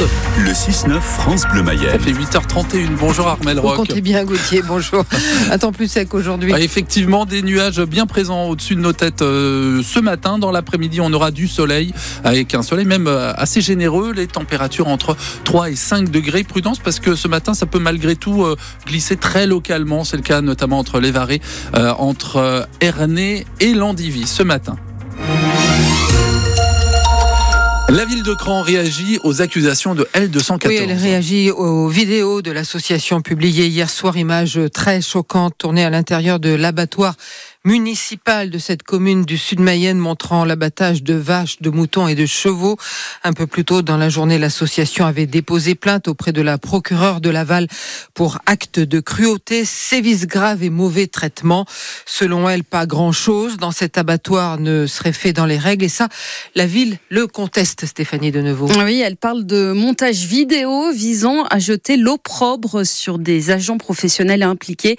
monde. 0.00 0.08
Le 0.44 0.52
6-9 0.52 1.00
France 1.00 1.42
Bleu 1.52 1.62
Mayenne. 1.62 1.90
Ça 1.92 1.98
fait 1.98 2.12
8h31. 2.12 2.96
Bonjour 2.98 3.26
Armel 3.26 3.56
Vous 3.56 3.62
Rock. 3.62 3.76
comptez 3.76 4.00
bien 4.00 4.24
Gauthier, 4.24 4.62
bonjour. 4.66 5.04
Un 5.50 5.58
temps 5.58 5.72
plus 5.72 5.88
sec 5.88 6.12
aujourd'hui. 6.14 6.52
Ah, 6.54 6.60
effectivement, 6.60 7.24
des 7.24 7.42
nuages 7.42 7.80
bien 7.80 8.06
présents 8.06 8.44
au-dessus 8.44 8.74
de 8.74 8.80
nos 8.80 8.92
têtes 8.92 9.22
euh, 9.22 9.82
ce 9.82 9.98
matin. 9.98 10.38
Dans 10.38 10.50
l'après-midi, 10.50 11.00
on 11.00 11.12
aura 11.12 11.30
du 11.30 11.48
soleil, 11.48 11.94
avec 12.24 12.54
un 12.54 12.62
soleil 12.62 12.84
même 12.84 13.06
euh, 13.06 13.32
assez 13.34 13.60
généreux. 13.60 14.12
Les 14.12 14.26
températures 14.26 14.88
entre 14.88 15.16
3 15.44 15.70
et 15.70 15.76
5 15.76 16.10
degrés. 16.10 16.44
Prudence 16.44 16.78
parce 16.78 17.00
que 17.00 17.14
ce 17.14 17.28
matin, 17.28 17.54
ça 17.54 17.66
peut 17.66 17.78
malgré 17.78 18.16
tout 18.16 18.44
euh, 18.44 18.56
glisser 18.86 19.16
très 19.16 19.46
localement. 19.46 20.04
C'est 20.04 20.16
le 20.16 20.22
cas 20.22 20.40
notamment 20.40 20.78
entre 20.78 21.00
les 21.00 21.10
Varés, 21.10 21.40
euh, 21.74 21.92
entre 21.98 22.36
euh, 22.36 22.62
Ernée 22.80 23.46
et 23.60 23.72
Landivy 23.74 24.26
ce 24.26 24.42
matin. 24.42 24.76
La 27.88 28.04
ville 28.04 28.24
de 28.24 28.34
Cran 28.34 28.62
réagit 28.62 29.20
aux 29.22 29.42
accusations 29.42 29.94
de 29.94 30.08
L214. 30.12 30.66
Oui, 30.66 30.76
elle 30.76 30.92
réagit 30.92 31.52
aux 31.52 31.86
vidéos 31.86 32.42
de 32.42 32.50
l'association 32.50 33.20
publiées 33.20 33.68
hier 33.68 33.88
soir, 33.88 34.16
images 34.16 34.58
très 34.74 35.00
choquantes 35.00 35.56
tournées 35.56 35.84
à 35.84 35.90
l'intérieur 35.90 36.40
de 36.40 36.52
l'abattoir 36.52 37.14
municipal 37.66 38.48
de 38.48 38.58
cette 38.58 38.84
commune 38.84 39.24
du 39.24 39.36
sud 39.36 39.58
Mayenne 39.58 39.98
montrant 39.98 40.44
l'abattage 40.44 41.02
de 41.02 41.14
vaches, 41.14 41.60
de 41.60 41.68
moutons 41.68 42.06
et 42.06 42.14
de 42.14 42.24
chevaux. 42.24 42.76
Un 43.24 43.32
peu 43.32 43.48
plus 43.48 43.64
tôt 43.64 43.82
dans 43.82 43.96
la 43.96 44.08
journée, 44.08 44.38
l'association 44.38 45.04
avait 45.04 45.26
déposé 45.26 45.74
plainte 45.74 46.06
auprès 46.06 46.30
de 46.30 46.42
la 46.42 46.58
procureure 46.58 47.20
de 47.20 47.28
Laval 47.28 47.66
pour 48.14 48.38
acte 48.46 48.78
de 48.78 49.00
cruauté, 49.00 49.64
sévices 49.64 50.28
graves 50.28 50.62
et 50.62 50.70
mauvais 50.70 51.08
traitements. 51.08 51.66
Selon 52.06 52.48
elle, 52.48 52.62
pas 52.62 52.86
grand-chose 52.86 53.56
dans 53.56 53.72
cet 53.72 53.98
abattoir 53.98 54.60
ne 54.60 54.86
serait 54.86 55.12
fait 55.12 55.32
dans 55.32 55.46
les 55.46 55.58
règles 55.58 55.86
et 55.86 55.88
ça, 55.88 56.08
la 56.54 56.66
ville 56.66 56.98
le 57.08 57.26
conteste, 57.26 57.84
Stéphanie 57.84 58.30
Denevaux. 58.30 58.68
Oui, 58.84 59.00
elle 59.04 59.16
parle 59.16 59.44
de 59.44 59.72
montage 59.72 60.24
vidéo 60.24 60.92
visant 60.92 61.42
à 61.50 61.58
jeter 61.58 61.96
l'opprobre 61.96 62.86
sur 62.86 63.18
des 63.18 63.50
agents 63.50 63.78
professionnels 63.78 64.44
impliqués. 64.44 64.98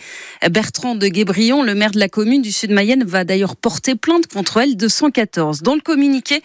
Bertrand 0.52 0.96
de 0.96 1.08
Guébrion, 1.08 1.64
le 1.64 1.74
maire 1.74 1.92
de 1.92 2.00
la 2.00 2.10
commune 2.10 2.42
du 2.42 2.57
Sud-Mayenne, 2.58 3.04
va 3.04 3.24
d'ailleurs 3.24 3.56
porter 3.56 3.96
plainte 3.96 4.28
contre 4.28 4.58
elle 4.58 4.76
214. 4.76 5.62
Dans 5.62 5.76
le 5.76 5.82
communiqué, 5.82 6.42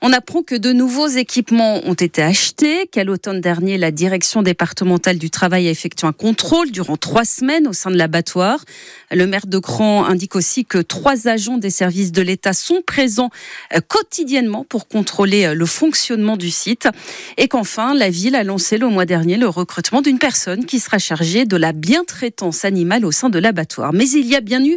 on 0.00 0.12
apprend 0.12 0.42
que 0.42 0.56
de 0.56 0.72
nouveaux 0.72 1.06
équipements 1.06 1.80
ont 1.84 1.94
été 1.94 2.22
achetés, 2.22 2.88
qu'à 2.88 3.04
l'automne 3.04 3.40
dernier, 3.40 3.78
la 3.78 3.92
direction 3.92 4.42
départementale 4.42 5.18
du 5.18 5.30
travail 5.30 5.68
a 5.68 5.70
effectué 5.70 6.06
un 6.06 6.12
contrôle 6.12 6.72
durant 6.72 6.96
trois 6.96 7.24
semaines 7.24 7.68
au 7.68 7.72
sein 7.72 7.90
de 7.90 7.96
l'abattoir. 7.96 8.64
Le 9.12 9.26
maire 9.26 9.46
de 9.46 9.58
Cran 9.58 10.04
indique 10.04 10.34
aussi 10.34 10.64
que 10.64 10.78
trois 10.78 11.28
agents 11.28 11.58
des 11.58 11.70
services 11.70 12.10
de 12.10 12.22
l'État 12.22 12.52
sont 12.52 12.82
présents 12.84 13.30
euh, 13.74 13.80
quotidiennement 13.86 14.64
pour 14.64 14.88
contrôler 14.88 15.44
euh, 15.44 15.54
le 15.54 15.66
fonctionnement 15.66 16.36
du 16.36 16.50
site 16.50 16.88
et 17.36 17.46
qu'enfin, 17.46 17.94
la 17.94 18.10
ville 18.10 18.34
a 18.34 18.42
lancé 18.42 18.78
le 18.78 18.88
mois 18.88 19.06
dernier 19.06 19.36
le 19.36 19.48
recrutement 19.48 20.02
d'une 20.02 20.18
personne 20.18 20.66
qui 20.66 20.80
sera 20.80 20.98
chargée 20.98 21.44
de 21.44 21.56
la 21.56 21.72
bientraitance 21.72 22.64
animale 22.64 23.04
au 23.04 23.12
sein 23.12 23.28
de 23.28 23.38
l'abattoir. 23.38 23.92
Mais 23.92 24.08
il 24.10 24.26
y 24.26 24.34
a 24.34 24.40
bien 24.40 24.64
eu 24.64 24.76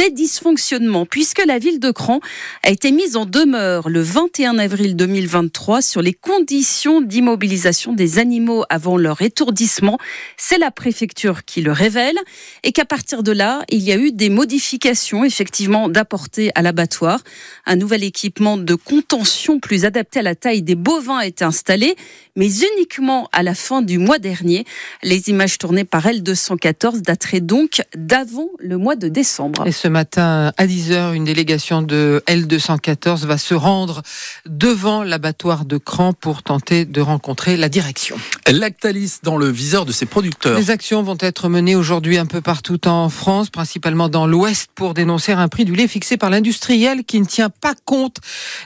des 0.00 0.10
dysfonctionnements, 0.10 1.04
puisque 1.04 1.44
la 1.44 1.58
ville 1.58 1.78
de 1.78 1.90
Cran 1.90 2.20
a 2.62 2.70
été 2.70 2.90
mise 2.90 3.18
en 3.18 3.26
demeure 3.26 3.90
le 3.90 4.00
21 4.00 4.58
avril 4.58 4.96
2023 4.96 5.82
sur 5.82 6.00
les 6.00 6.14
conditions 6.14 7.02
d'immobilisation 7.02 7.92
des 7.92 8.18
animaux 8.18 8.64
avant 8.70 8.96
leur 8.96 9.20
étourdissement. 9.20 9.98
C'est 10.38 10.56
la 10.56 10.70
préfecture 10.70 11.44
qui 11.44 11.60
le 11.60 11.72
révèle, 11.72 12.16
et 12.62 12.72
qu'à 12.72 12.86
partir 12.86 13.22
de 13.22 13.30
là, 13.30 13.62
il 13.68 13.82
y 13.82 13.92
a 13.92 13.96
eu 13.98 14.10
des 14.10 14.30
modifications 14.30 15.22
effectivement 15.22 15.90
d'apporter 15.90 16.50
à 16.54 16.62
l'abattoir. 16.62 17.20
Un 17.66 17.76
nouvel 17.76 18.02
équipement 18.02 18.56
de 18.56 18.74
contention 18.74 19.60
plus 19.60 19.84
adapté 19.84 20.20
à 20.20 20.22
la 20.22 20.34
taille 20.34 20.62
des 20.62 20.76
bovins 20.76 21.18
a 21.18 21.26
été 21.26 21.44
installé, 21.44 21.94
mais 22.36 22.48
uniquement 22.48 23.28
à 23.32 23.42
la 23.42 23.54
fin 23.54 23.82
du 23.82 23.98
mois 23.98 24.18
dernier. 24.18 24.64
Les 25.02 25.28
images 25.28 25.58
tournées 25.58 25.84
par 25.84 26.06
L214 26.06 27.02
dateraient 27.02 27.40
donc 27.40 27.82
d'avant 27.94 28.48
le 28.58 28.78
mois 28.78 28.96
de 28.96 29.08
décembre. 29.08 29.64
Ce 29.80 29.88
matin, 29.88 30.52
à 30.58 30.66
10h, 30.66 31.14
une 31.14 31.24
délégation 31.24 31.80
de 31.80 32.22
L214 32.28 33.24
va 33.24 33.38
se 33.38 33.54
rendre 33.54 34.02
devant 34.44 35.02
l'abattoir 35.02 35.64
de 35.64 35.78
Cran 35.78 36.12
pour 36.12 36.42
tenter 36.42 36.84
de 36.84 37.00
rencontrer 37.00 37.56
la 37.56 37.70
direction. 37.70 38.18
Lactalis 38.46 39.20
dans 39.22 39.38
le 39.38 39.48
viseur 39.48 39.86
de 39.86 39.92
ses 39.92 40.04
producteurs. 40.04 40.58
Les 40.58 40.70
actions 40.70 41.02
vont 41.02 41.16
être 41.20 41.48
menées 41.48 41.76
aujourd'hui 41.76 42.18
un 42.18 42.26
peu 42.26 42.42
partout 42.42 42.86
en 42.86 43.08
France, 43.08 43.48
principalement 43.48 44.10
dans 44.10 44.26
l'Ouest, 44.26 44.68
pour 44.74 44.92
dénoncer 44.92 45.32
un 45.32 45.48
prix 45.48 45.64
du 45.64 45.74
lait 45.74 45.88
fixé 45.88 46.18
par 46.18 46.28
l'industriel 46.28 47.04
qui 47.04 47.18
ne 47.18 47.24
tient 47.24 47.48
pas 47.48 47.74
compte 47.86 48.18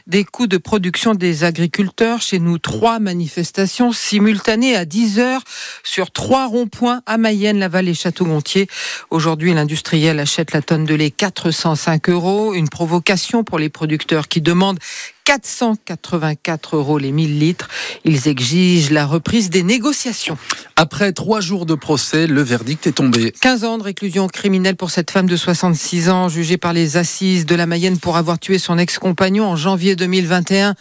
des 0.08 0.24
coûts 0.24 0.48
de 0.48 0.56
production 0.56 1.14
des 1.14 1.44
agriculteurs. 1.44 2.22
Chez 2.22 2.40
nous, 2.40 2.58
trois 2.58 2.98
manifestations 2.98 3.92
simultanées 3.92 4.74
à 4.74 4.84
10 4.84 5.20
heures 5.20 5.42
sur 5.84 6.10
trois 6.10 6.48
ronds-points 6.48 7.02
à 7.06 7.18
Mayenne, 7.18 7.60
Laval 7.60 7.88
et 7.88 7.94
Château-Gontier. 7.94 8.66
Aujourd'hui, 9.10 9.54
l'industriel 9.54 10.18
achète 10.18 10.52
la 10.52 10.60
tonne 10.60 10.84
de 10.84 10.94
lait 10.94 11.03
405 11.10 12.08
euros. 12.08 12.54
Une 12.54 12.68
provocation 12.68 13.44
pour 13.44 13.58
les 13.58 13.68
producteurs 13.68 14.28
qui 14.28 14.40
demandent 14.40 14.78
484 15.24 16.76
euros 16.76 16.98
les 16.98 17.12
1000 17.12 17.38
litres. 17.38 17.68
Ils 18.04 18.28
exigent 18.28 18.90
la 18.90 19.06
reprise 19.06 19.50
des 19.50 19.62
négociations. 19.62 20.36
Après 20.76 21.12
trois 21.12 21.40
jours 21.40 21.66
de 21.66 21.74
procès, 21.74 22.26
le 22.26 22.42
verdict 22.42 22.86
est 22.86 22.92
tombé. 22.92 23.32
15 23.40 23.64
ans 23.64 23.78
de 23.78 23.82
réclusion 23.82 24.28
criminelle 24.28 24.76
pour 24.76 24.90
cette 24.90 25.10
femme 25.10 25.26
de 25.26 25.36
66 25.36 26.10
ans, 26.10 26.28
jugée 26.28 26.58
par 26.58 26.72
les 26.72 26.96
assises 26.96 27.46
de 27.46 27.54
la 27.54 27.66
Mayenne 27.66 27.98
pour 27.98 28.16
avoir 28.16 28.38
tué 28.38 28.58
son 28.58 28.78
ex-compagnon 28.78 29.46
en 29.46 29.56
janvier 29.56 29.96
2021 29.96 30.74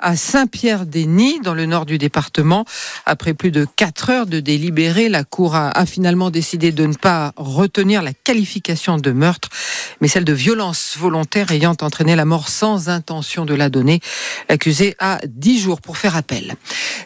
à 0.00 0.16
Saint-Pierre-des-Nids, 0.16 1.40
dans 1.42 1.54
le 1.54 1.66
nord 1.66 1.86
du 1.86 1.98
département. 1.98 2.64
Après 3.06 3.34
plus 3.34 3.50
de 3.50 3.64
quatre 3.64 4.10
heures 4.10 4.26
de 4.26 4.40
délibéré, 4.40 5.08
la 5.08 5.24
Cour 5.24 5.54
a, 5.54 5.70
a, 5.70 5.86
finalement 5.86 6.30
décidé 6.30 6.72
de 6.72 6.86
ne 6.86 6.94
pas 6.94 7.32
retenir 7.36 8.02
la 8.02 8.12
qualification 8.12 8.98
de 8.98 9.10
meurtre, 9.10 9.48
mais 10.00 10.08
celle 10.08 10.24
de 10.24 10.32
violence 10.32 10.96
volontaire 10.98 11.50
ayant 11.52 11.76
entraîné 11.80 12.16
la 12.16 12.24
mort 12.24 12.48
sans 12.48 12.88
intention 12.88 13.44
de 13.44 13.54
la 13.54 13.70
donner. 13.70 14.00
L'accusé 14.48 14.94
a 14.98 15.20
10 15.26 15.60
jours 15.60 15.80
pour 15.80 15.96
faire 15.98 16.16
appel. 16.16 16.56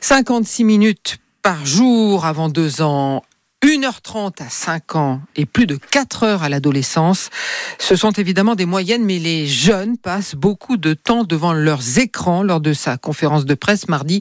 56 0.00 0.64
minutes 0.64 1.18
par 1.42 1.66
jour 1.66 2.24
avant 2.24 2.48
deux 2.48 2.82
ans 2.82 3.22
1h30 3.62 4.42
à 4.42 4.48
5 4.50 4.96
ans 4.96 5.20
et 5.36 5.46
plus 5.46 5.66
de 5.66 5.76
4 5.76 6.24
heures 6.24 6.42
à 6.42 6.48
l'adolescence. 6.48 7.30
Ce 7.78 7.94
sont 7.94 8.10
évidemment 8.10 8.56
des 8.56 8.66
moyennes, 8.66 9.04
mais 9.04 9.20
les 9.20 9.46
jeunes 9.46 9.96
passent 9.96 10.34
beaucoup 10.34 10.76
de 10.76 10.94
temps 10.94 11.22
devant 11.22 11.52
leurs 11.52 11.98
écrans. 11.98 12.42
Lors 12.42 12.60
de 12.60 12.72
sa 12.72 12.96
conférence 12.96 13.44
de 13.44 13.54
presse 13.54 13.88
mardi, 13.88 14.20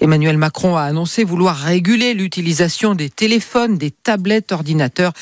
Emmanuel 0.00 0.36
Macron 0.36 0.76
a 0.76 0.82
annoncé 0.82 1.24
vouloir 1.24 1.56
réguler 1.56 2.12
l'utilisation 2.12 2.94
des 2.94 3.08
téléphones, 3.08 3.78
des 3.78 3.90
tablettes, 3.90 4.52
ordinateurs 4.52 5.12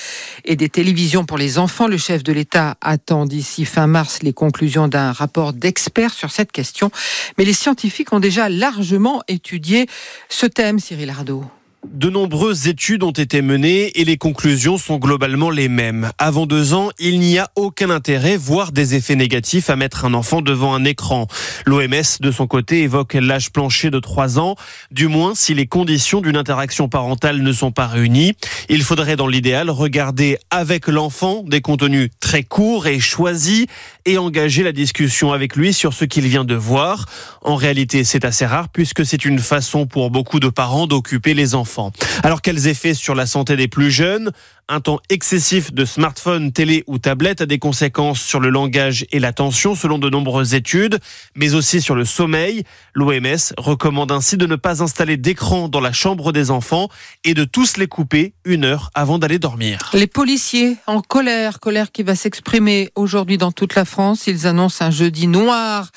et 0.45 0.57
des 0.57 0.69
télévisions 0.69 1.25
pour 1.25 1.39
les 1.39 1.59
enfants. 1.59 1.87
Le 1.87 1.97
chef 1.97 2.25
de 2.25 2.33
l'État 2.33 2.77
attend 2.81 3.25
d'ici 3.25 3.65
fin 3.65 3.87
mars 3.87 4.19
les 4.23 4.33
conclusions 4.33 4.89
d'un 4.89 5.13
rapport 5.13 5.53
d'experts 5.53 6.15
sur 6.15 6.33
cette 6.33 6.51
question. 6.51 6.91
Mais 7.39 7.45
les 7.45 7.53
scientifiques 7.53 8.13
ont 8.13 8.21
déjà 8.21 8.49
largement 8.49 9.23
étudié 9.29 9.87
ce 10.29 10.47
thème, 10.47 10.81
Cyril 10.81 11.11
Ardo. 11.11 11.45
De 11.89 12.11
nombreuses 12.11 12.69
études 12.69 13.03
ont 13.03 13.11
été 13.11 13.41
menées 13.41 13.99
et 13.99 14.05
les 14.05 14.19
conclusions 14.19 14.77
sont 14.77 14.99
globalement 14.99 15.49
les 15.49 15.71
mêmes. 15.71 16.11
Avant 16.19 16.45
deux 16.45 16.75
ans, 16.75 16.91
il 16.99 17.21
n'y 17.21 17.39
a 17.39 17.49
aucun 17.57 17.89
intérêt, 17.89 18.37
voire 18.37 18.71
des 18.71 18.95
effets 18.95 19.17
négatifs 19.17 19.71
à 19.71 19.77
mettre 19.77 20.05
un 20.05 20.13
enfant 20.13 20.43
devant 20.43 20.75
un 20.75 20.85
écran. 20.85 21.27
L'OMS, 21.65 22.19
de 22.21 22.31
son 22.31 22.47
côté, 22.47 22.83
évoque 22.83 23.15
l'âge 23.15 23.51
plancher 23.51 23.89
de 23.91 23.99
trois 23.99 24.39
ans, 24.39 24.57
du 24.91 25.09
moins 25.09 25.35
si 25.35 25.55
les 25.55 25.67
conditions 25.67 26.21
d'une 26.21 26.37
interaction 26.37 26.91
parentale 26.91 27.41
ne 27.41 27.53
sont 27.53 27.73
pas 27.73 27.87
réunies. 27.87 28.35
Il 28.69 28.83
faudrait 28.83 29.17
dans 29.17 29.27
l'idéal 29.27 29.71
regarder 29.71 30.37
avec 30.51 30.87
l'enfant 30.87 31.43
des 31.47 31.63
contenus 31.63 32.11
très 32.21 32.43
courts 32.43 32.89
et 32.89 33.01
choisis 33.01 33.65
et 34.05 34.19
engager 34.19 34.63
la 34.63 34.73
discussion 34.73 35.33
avec 35.33 35.57
lui 35.57 35.73
sur 35.73 35.93
ce 35.93 36.05
qu'il 36.05 36.27
vient 36.27 36.45
de 36.45 36.55
voir. 36.55 37.07
En 37.43 37.57
réalité, 37.57 38.05
c'est 38.05 38.25
assez 38.25 38.47
rare 38.47 38.69
puisque 38.69 39.05
c'est 39.05 39.25
une 39.25 39.39
façon 39.39 39.87
pour 39.87 40.11
beaucoup 40.11 40.41
de 40.41 40.49
parents 40.49 40.87
d'occuper 40.87 41.35
les 41.35 41.55
enfants. 41.55 41.93
Alors 42.23 42.43
quels 42.43 42.67
effets 42.67 42.95
sur 42.95 43.15
la 43.15 43.27
santé 43.27 43.57
des 43.57 43.69
plus 43.69 43.91
jeunes? 43.91 44.31
Un 44.71 44.81
temps 44.81 45.01
excessif 45.09 45.75
de 45.75 45.85
smartphone, 45.85 46.53
télé 46.53 46.85
ou 46.87 46.99
tablette 46.99 47.41
a 47.41 47.47
des 47.47 47.59
conséquences 47.59 48.21
sur 48.23 48.39
le 48.39 48.51
langage 48.51 49.05
et 49.11 49.19
l'attention 49.19 49.75
selon 49.75 49.99
de 49.99 50.09
nombreuses 50.09 50.55
études, 50.55 51.01
mais 51.35 51.55
aussi 51.55 51.83
sur 51.83 51.97
le 51.97 52.05
sommeil. 52.05 52.63
L'OMS 52.95 53.53
recommande 53.59 54.13
ainsi 54.13 54.37
de 54.37 54.47
ne 54.47 54.55
pas 54.57 54.83
installer 54.83 55.17
d'écran 55.17 55.69
dans 55.69 55.81
la 55.81 55.93
chambre 55.93 56.33
des 56.33 56.53
enfants 56.53 56.89
et 57.25 57.35
de 57.35 57.45
tous 57.45 57.77
les 57.77 57.89
couper 57.89 58.33
une 58.45 58.65
heure 58.65 58.91
avant 58.95 59.19
d'aller 59.19 59.41
dormir. 59.41 59.91
Les 59.93 60.07
policiers 60.07 60.77
en 60.87 61.03
colère, 61.03 61.59
colère 61.59 61.91
qui 61.91 62.05
va 62.05 62.15
s'exprimer 62.15 62.91
aujourd'hui 62.95 63.39
dans 63.39 63.53
toute 63.53 63.75
la 63.75 63.85
France. 63.85 64.29
Ils 64.29 64.47
annoncent 64.47 64.85
un 64.85 64.91
jeudi 64.91 65.27
noir 65.27 65.91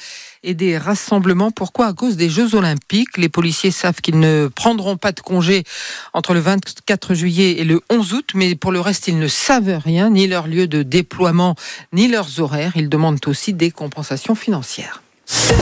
et 0.43 0.53
des 0.53 0.77
rassemblements. 0.77 1.51
Pourquoi? 1.51 1.87
À 1.87 1.93
cause 1.93 2.17
des 2.17 2.29
Jeux 2.29 2.55
Olympiques. 2.55 3.17
Les 3.17 3.29
policiers 3.29 3.71
savent 3.71 4.01
qu'ils 4.01 4.19
ne 4.19 4.49
prendront 4.53 4.97
pas 4.97 5.11
de 5.11 5.21
congé 5.21 5.63
entre 6.13 6.33
le 6.33 6.39
24 6.39 7.13
juillet 7.13 7.59
et 7.59 7.63
le 7.63 7.81
11 7.89 8.13
août, 8.13 8.29
mais 8.35 8.55
pour 8.55 8.71
le 8.71 8.79
reste, 8.79 9.07
ils 9.07 9.19
ne 9.19 9.27
savent 9.27 9.79
rien, 9.83 10.09
ni 10.09 10.27
leur 10.27 10.47
lieu 10.47 10.67
de 10.67 10.83
déploiement, 10.83 11.55
ni 11.91 12.07
leurs 12.07 12.39
horaires. 12.39 12.73
Ils 12.75 12.89
demandent 12.89 13.19
aussi 13.27 13.53
des 13.53 13.71
compensations 13.71 14.35
financières. 14.35 15.01